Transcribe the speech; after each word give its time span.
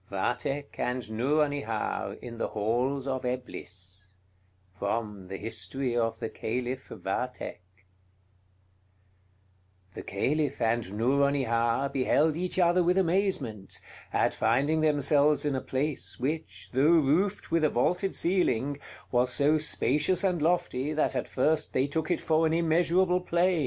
VATHEK 0.09 0.79
AND 0.79 1.11
NOURONIHAR 1.11 2.17
IN 2.23 2.39
THE 2.39 2.47
HALLS 2.47 3.07
OF 3.07 3.23
EBLIS 3.23 4.15
From 4.73 5.27
'The 5.27 5.37
History 5.37 5.95
of 5.95 6.17
the 6.17 6.27
Caliph 6.27 6.87
Vathek' 6.89 7.85
The 9.93 10.01
Caliph 10.01 10.59
and 10.59 10.91
Nouronihar 10.97 11.89
beheld 11.93 12.35
each 12.35 12.57
other 12.57 12.81
with 12.83 12.97
amazement, 12.97 13.79
at 14.11 14.33
finding 14.33 14.81
themselves 14.81 15.45
in 15.45 15.53
a 15.53 15.61
place 15.61 16.17
which, 16.19 16.71
though 16.73 16.81
roofed 16.93 17.51
with 17.51 17.63
a 17.63 17.69
vaulted 17.69 18.15
ceiling, 18.15 18.77
was 19.11 19.31
so 19.31 19.59
spacious 19.59 20.23
and 20.23 20.41
lofty 20.41 20.93
that 20.93 21.15
at 21.15 21.27
first 21.27 21.73
they 21.73 21.85
took 21.85 22.09
it 22.09 22.19
for 22.19 22.47
an 22.47 22.53
immeasurable 22.53 23.21
plain. 23.21 23.59